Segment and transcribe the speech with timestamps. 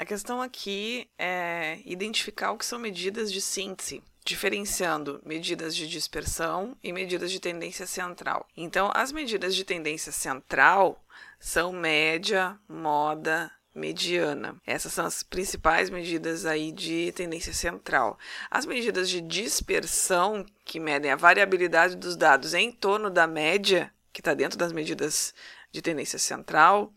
[0.00, 6.74] A questão aqui é identificar o que são medidas de síntese diferenciando medidas de dispersão
[6.82, 8.48] e medidas de tendência central.
[8.56, 11.04] Então, as medidas de tendência central
[11.38, 14.56] são média, moda, mediana.
[14.66, 18.18] Essas são as principais medidas aí de tendência central.
[18.50, 24.22] As medidas de dispersão, que medem a variabilidade dos dados em torno da média, que
[24.22, 25.34] está dentro das medidas
[25.70, 26.90] de tendência central,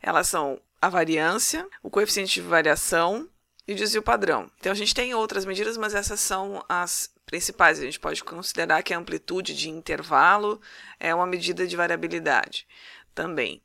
[0.00, 3.28] elas são a variância, o coeficiente de variação
[3.66, 4.50] e o desvio padrão.
[4.58, 7.78] Então a gente tem outras medidas, mas essas são as principais.
[7.78, 10.60] A gente pode considerar que a amplitude de intervalo
[11.00, 12.66] é uma medida de variabilidade
[13.14, 13.62] também.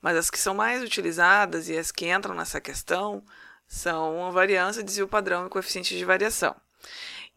[0.00, 3.24] Mas as que são mais utilizadas e as que entram nessa questão
[3.66, 6.54] são a variância, desvio padrão e coeficiente de variação.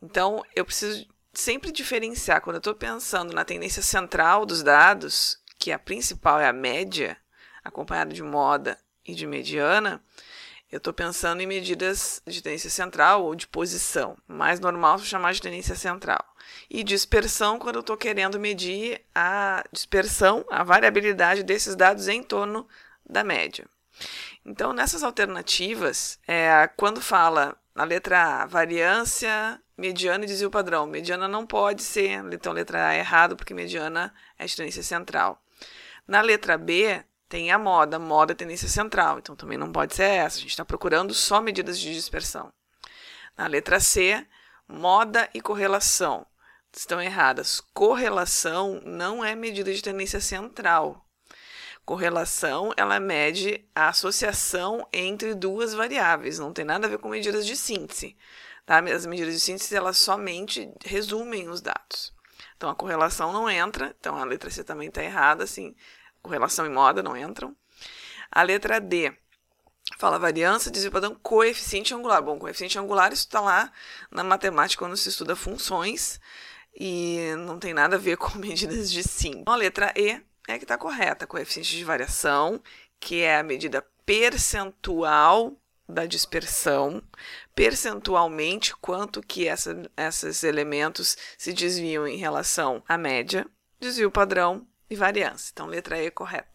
[0.01, 5.71] Então, eu preciso sempre diferenciar quando eu estou pensando na tendência central dos dados, que
[5.71, 7.17] a principal é a média,
[7.63, 10.01] acompanhada de moda e de mediana,
[10.71, 14.17] eu estou pensando em medidas de tendência central ou de posição.
[14.27, 16.23] Mais normal chamar de tendência central.
[16.69, 22.65] E dispersão, quando eu estou querendo medir a dispersão, a variabilidade desses dados em torno
[23.05, 23.65] da média.
[24.45, 31.27] Então, nessas alternativas, é, quando fala na letra A, variância, mediana e desvio padrão, mediana
[31.27, 35.41] não pode ser, então letra A é errado, porque mediana é de tendência central.
[36.07, 40.03] Na letra B, tem a moda, moda é tendência central, então também não pode ser
[40.03, 40.37] essa.
[40.37, 42.51] A gente está procurando só medidas de dispersão.
[43.37, 44.27] Na letra C,
[44.67, 46.27] moda e correlação.
[46.75, 47.61] Estão erradas.
[47.73, 51.05] Correlação não é medida de tendência central.
[51.85, 57.45] Correlação, ela mede a associação entre duas variáveis, não tem nada a ver com medidas
[57.45, 58.17] de síntese.
[58.65, 58.79] Tá?
[58.79, 62.13] As medidas de síntese, elas somente resumem os dados.
[62.57, 65.73] Então, a correlação não entra, então a letra C também está errada, assim,
[66.21, 67.55] correlação e moda não entram.
[68.31, 69.13] A letra D
[69.97, 72.21] fala variância, desvio padrão, coeficiente angular.
[72.21, 73.71] Bom, coeficiente angular isso está lá
[74.09, 76.19] na matemática quando se estuda funções
[76.73, 79.33] e não tem nada a ver com medidas de sim.
[79.37, 82.61] Então, a letra E é que está correta, coeficiente de variação,
[82.99, 85.55] que é a medida percentual
[85.87, 87.03] da dispersão,
[87.53, 93.45] percentualmente quanto que essa, esses elementos se desviam em relação à média,
[93.79, 95.51] desvio padrão, e variância.
[95.53, 96.49] Então, letra E correta.